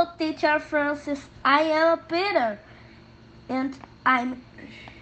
[0.00, 1.26] Hello, teacher Francis.
[1.44, 2.58] I am Peter,
[3.50, 3.76] and
[4.06, 4.42] I'm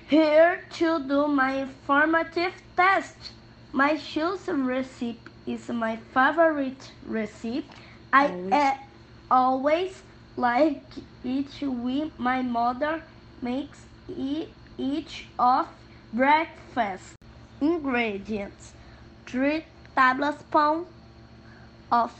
[0.08, 3.15] here to do my formative test.
[3.73, 7.65] My chosen recipe is my favorite recipe.
[8.12, 8.75] I uh,
[9.30, 10.03] always
[10.37, 10.82] like
[11.23, 13.01] it when my mother
[13.41, 13.79] makes
[14.09, 15.69] it each of
[16.12, 17.15] breakfast.
[17.61, 18.73] Ingredients:
[19.27, 20.89] three tablespoons
[21.93, 22.12] of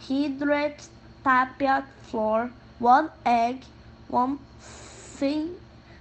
[0.00, 0.88] hydrated
[1.26, 3.64] tapioca flour, one egg,
[4.06, 5.56] one thin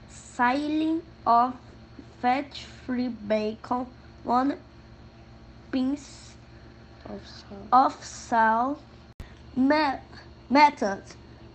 [0.08, 1.56] slice of
[2.22, 3.88] fat-free bacon,
[4.24, 4.56] one
[5.72, 6.00] pinch
[7.72, 8.80] of salt.
[9.56, 10.00] Me-
[10.48, 11.02] method: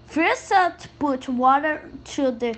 [0.08, 0.52] First,
[0.98, 2.56] put water to the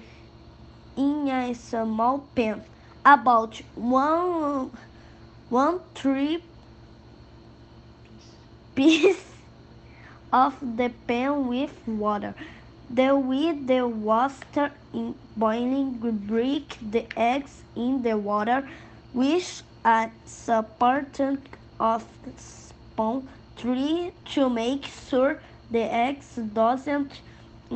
[0.96, 2.62] in a small pan,
[3.04, 4.70] about one
[5.50, 6.42] one three
[8.74, 9.31] piece
[10.32, 12.34] of the pan with water.
[12.88, 18.68] Then with the water in boiling, break the eggs in the water
[19.14, 21.38] with a spoon
[21.80, 22.04] of
[22.36, 27.20] spoon three to make sure the eggs doesn't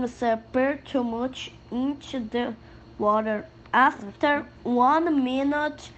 [0.06, 2.54] separate too much into the
[2.98, 3.46] water.
[3.72, 5.90] After one minute,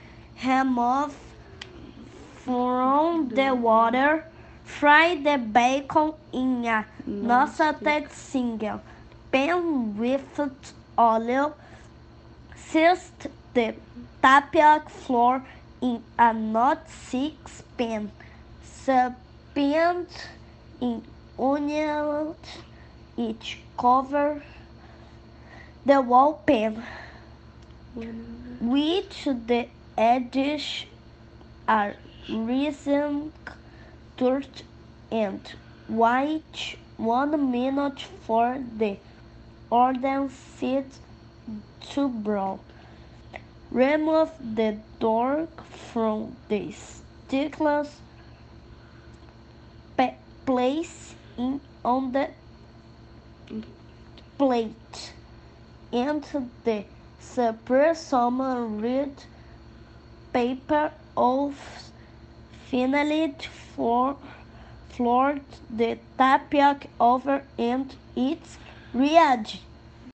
[0.45, 1.15] remove
[2.35, 4.25] from the water.
[4.69, 8.81] Fry the bacon in a non-stick single.
[9.33, 10.41] Pan with
[10.97, 11.57] oil.
[12.55, 13.75] Sift the
[14.23, 15.43] tapioca flour
[15.81, 17.39] in a non-stick
[17.77, 18.13] pan.
[18.63, 20.07] Spread
[20.81, 21.03] in
[21.39, 22.37] onions
[23.17, 24.43] each cover
[25.85, 26.85] the whole pan.
[28.61, 30.85] With the edges
[31.67, 31.95] are
[32.29, 33.33] risen
[34.19, 34.63] dirt
[35.11, 35.41] and
[35.89, 38.97] wait one minute for the
[40.29, 41.01] seeds
[41.91, 42.59] to brown.
[43.71, 45.49] Remove the dough
[45.93, 47.61] from the sticks.
[50.47, 52.31] Place it on the
[54.39, 55.13] plate
[55.93, 56.25] and
[56.65, 56.85] the
[57.21, 58.41] spread some
[58.81, 59.13] red
[60.33, 61.91] paper off
[62.71, 63.35] finally
[63.79, 65.41] floor
[65.71, 68.53] the tapioca over and it's
[68.93, 69.61] ready.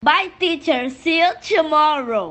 [0.03, 2.28] Bye teacher, see you tomorrow.